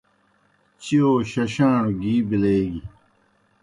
[0.81, 2.81] چِیؤ ششاݨوْ گی بِلیگیْ۔